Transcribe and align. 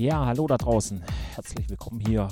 Ja, 0.00 0.24
hallo 0.24 0.46
da 0.46 0.56
draußen. 0.56 1.02
Herzlich 1.34 1.68
willkommen 1.68 2.00
hier 2.00 2.26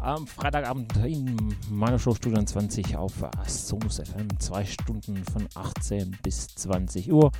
am 0.00 0.26
Freitagabend 0.26 0.96
in 0.96 1.54
meiner 1.70 2.00
Show 2.00 2.16
Studio 2.16 2.42
20 2.42 2.96
auf 2.96 3.12
Sonus 3.46 4.00
FM. 4.00 4.26
Zwei 4.40 4.64
Stunden 4.64 5.24
von 5.24 5.46
18 5.54 6.18
bis 6.24 6.48
20 6.48 7.12
Uhr. 7.12 7.30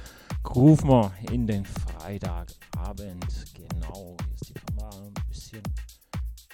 Rufen 0.55 0.89
wir 0.89 1.11
in 1.33 1.49
den 1.49 1.65
Freitagabend. 1.65 3.27
Genau, 3.55 4.17
hier 4.23 4.35
ist 4.37 4.51
die 4.51 4.55
Kamera 4.55 4.91
ein 5.03 5.15
bisschen 5.29 5.63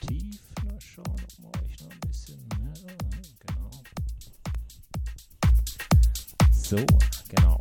tief. 0.00 0.40
Mal 0.64 0.80
schauen, 0.80 1.04
ob 1.06 1.38
wir 1.38 1.62
euch 1.64 1.78
noch 1.82 1.90
ein 1.90 2.00
bisschen. 2.00 2.48
Ja, 2.48 2.72
genau. 3.46 3.70
So, 6.50 6.78
genau. 7.28 7.58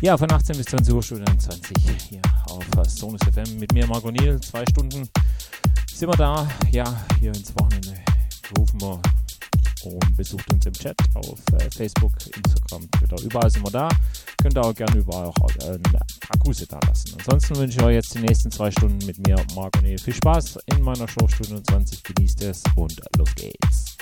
Ja, 0.00 0.18
von 0.18 0.32
18 0.32 0.56
bis 0.56 0.66
20 0.66 0.92
Uhr 0.92 1.02
Studio 1.02 1.26
20 1.26 2.02
hier 2.08 2.22
auf 2.58 2.88
Sonus 2.88 3.20
FM 3.32 3.58
mit 3.58 3.72
mir, 3.72 3.86
Marco 3.86 4.10
Niel. 4.10 4.40
Zwei 4.40 4.64
Stunden 4.70 5.08
sind 5.92 6.08
wir 6.08 6.16
da. 6.16 6.48
Ja, 6.70 6.84
hier 7.18 7.32
ins 7.34 7.54
Wochenende 7.56 7.94
rufen 8.56 8.80
wir 8.80 9.00
und 9.84 10.16
besucht 10.16 10.52
uns 10.52 10.66
im 10.66 10.72
Chat 10.72 10.96
auf 11.14 11.38
äh, 11.52 11.70
Facebook, 11.70 12.12
Instagram, 12.36 12.90
Twitter. 12.92 13.22
Überall 13.22 13.50
sind 13.50 13.64
wir 13.64 13.70
da. 13.70 13.88
Könnt 14.40 14.56
ihr 14.56 14.62
auch 14.62 14.74
gerne 14.74 14.96
überall 14.96 15.26
auch 15.26 15.50
äh, 15.60 15.72
eine 15.72 16.00
Akuse 16.30 16.66
da 16.66 16.78
lassen. 16.86 17.14
Ansonsten 17.18 17.56
wünsche 17.56 17.78
ich 17.78 17.84
euch 17.84 17.94
jetzt 17.94 18.14
die 18.14 18.20
nächsten 18.20 18.50
zwei 18.50 18.70
Stunden 18.70 19.04
mit 19.06 19.26
mir, 19.26 19.36
Marco 19.54 19.80
Niel. 19.80 19.98
Viel 19.98 20.14
Spaß 20.14 20.58
in 20.66 20.82
meiner 20.82 21.08
Show 21.08 21.26
Studio 21.28 21.60
20. 21.60 22.02
Genießt 22.02 22.42
es 22.44 22.62
und 22.76 23.00
los 23.18 23.34
geht's. 23.34 23.96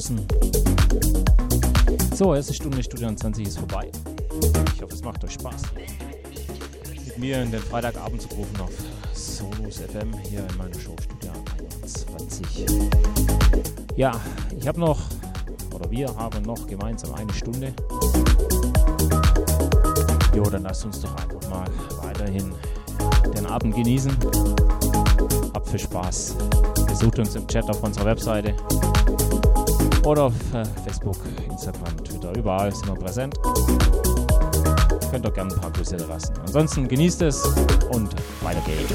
Draußen. 0.00 0.26
So, 2.14 2.34
erste 2.34 2.54
Stunde 2.54 2.82
Studio 2.82 3.14
20 3.14 3.46
ist 3.46 3.58
vorbei. 3.58 3.90
Ich 4.74 4.82
hoffe, 4.82 4.94
es 4.94 5.02
macht 5.02 5.22
euch 5.24 5.32
Spaß. 5.32 5.62
Mit 7.04 7.18
mir 7.18 7.42
in 7.42 7.50
den 7.50 7.60
Freitagabend 7.60 8.22
zu 8.22 8.28
rufen 8.28 8.60
auf 8.60 8.70
Solus 9.12 9.78
FM 9.78 10.14
hier 10.28 10.40
in 10.40 10.56
meiner 10.56 10.78
Show 10.80 10.96
Studio 11.02 11.32
21. 11.82 12.66
Ja, 13.96 14.18
ich 14.58 14.66
habe 14.66 14.80
noch, 14.80 14.98
oder 15.74 15.90
wir 15.90 16.08
haben 16.16 16.42
noch 16.42 16.66
gemeinsam 16.66 17.14
eine 17.14 17.32
Stunde. 17.34 17.74
Jo, 20.34 20.44
dann 20.44 20.62
lasst 20.62 20.84
uns 20.86 21.00
doch 21.00 21.14
einfach 21.16 21.50
mal 21.50 21.68
weiterhin 22.02 22.54
den 23.34 23.46
Abend 23.46 23.74
genießen. 23.74 24.16
Habt 25.52 25.68
viel 25.68 25.78
Spaß. 25.78 26.36
Besucht 26.86 27.18
uns 27.18 27.34
im 27.34 27.46
Chat 27.46 27.68
auf 27.68 27.82
unserer 27.82 28.06
Webseite 28.06 28.54
oder 30.04 30.24
auf 30.24 30.34
äh, 30.54 30.64
Facebook, 30.84 31.16
Instagram, 31.48 31.96
Twitter, 32.04 32.36
überall 32.36 32.74
sind 32.74 32.88
wir 32.88 32.94
präsent. 32.94 33.34
Könnt 35.10 35.26
auch 35.26 35.34
gerne 35.34 35.52
ein 35.52 35.60
paar 35.60 35.70
Grüße 35.72 35.96
lassen. 35.96 36.34
Ansonsten 36.40 36.88
genießt 36.88 37.22
es 37.22 37.44
und 37.90 38.14
weiter 38.42 38.62
geht's. 38.66 38.94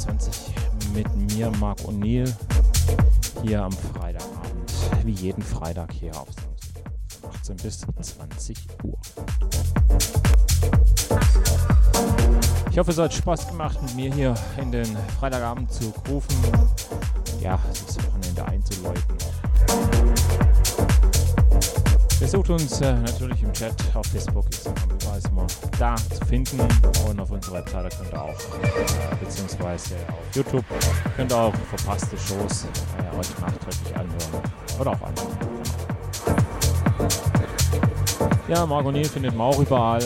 22 0.00 0.54
mit 0.94 1.34
mir, 1.34 1.50
Marc 1.60 1.78
O'Neill, 1.80 2.32
hier 3.42 3.62
am 3.62 3.72
Freitagabend, 3.72 4.72
wie 5.04 5.12
jeden 5.12 5.42
Freitag 5.42 5.92
hier 5.92 6.18
auf 6.18 6.28
18 7.34 7.56
bis 7.56 7.80
20 8.00 8.56
Uhr. 8.82 8.98
Ich 12.70 12.78
hoffe, 12.78 12.92
es 12.92 12.98
hat 12.98 13.12
Spaß 13.12 13.48
gemacht, 13.48 13.82
mit 13.82 13.94
mir 13.94 14.14
hier 14.14 14.34
in 14.56 14.72
den 14.72 14.96
Freitagabend 15.18 15.70
zu 15.70 15.92
rufen. 16.08 16.34
Ja, 17.42 17.58
das 17.86 17.98
Wochenende 18.06 18.44
einzuläuten. 18.46 19.02
Besucht 22.18 22.50
uns 22.50 22.80
äh, 22.80 22.94
natürlich 22.94 23.42
im 23.42 23.52
Chat 23.52 23.74
auf 23.94 24.06
Facebook, 24.06 24.46
etc 24.46 24.79
da 25.80 25.96
zu 25.96 26.24
finden. 26.26 26.60
Und 27.08 27.18
auf 27.18 27.30
unserer 27.30 27.56
Webseite 27.56 27.96
könnt 27.96 28.12
ihr 28.12 28.22
auch, 28.22 28.28
äh, 28.28 29.24
beziehungsweise 29.24 29.94
auf 30.08 30.36
YouTube, 30.36 30.64
könnt 31.16 31.32
ihr 31.32 31.38
auch 31.38 31.54
verpasste 31.74 32.18
Shows 32.18 32.66
äh, 32.98 33.18
euch 33.18 33.38
nachträglich 33.40 33.96
anhören 33.96 34.42
oder 34.78 34.90
auch 34.90 35.00
anschauen. 35.00 35.38
Ja, 38.48 38.66
Margot 38.66 38.92
Neil 38.92 39.04
findet 39.04 39.34
man 39.34 39.46
auch 39.46 39.58
überall. 39.58 40.02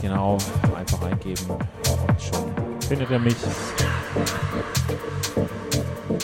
Genau, 0.00 0.38
einfach 0.76 1.02
eingeben 1.02 1.50
und 1.50 2.20
schon 2.20 2.50
findet 2.88 3.10
ihr 3.10 3.18
mich. 3.20 3.36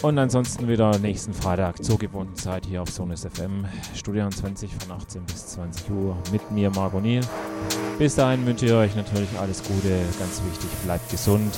Und 0.03 0.19
ansonsten 0.19 0.69
wieder 0.69 0.99
nächsten 0.99 1.33
Freitag 1.33 1.85
zur 1.85 1.99
gewohnten 1.99 2.37
Zeit 2.37 2.67
hier 2.67 2.83
auf 2.83 2.91
Sonus 2.91 3.25
FM, 3.25 3.65
Studio 3.95 4.29
20 4.29 4.71
von 4.75 4.97
18 4.97 5.25
bis 5.25 5.47
20 5.49 5.91
Uhr 5.91 6.17
mit 6.33 6.51
mir, 6.51 6.71
Margot 6.71 7.03
Neil. 7.03 7.21
Bis 7.99 8.15
dahin 8.15 8.47
wünsche 8.47 8.67
ich 8.67 8.73
euch 8.73 8.95
natürlich 8.95 9.29
alles 9.41 9.61
Gute, 9.65 9.89
ganz 10.21 10.41
wichtig, 10.49 10.71
bleibt 10.85 11.11
gesund. 11.11 11.53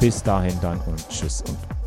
Bis 0.00 0.22
dahin 0.22 0.58
dann 0.62 0.80
und 0.86 1.06
tschüss 1.10 1.44
und 1.46 1.77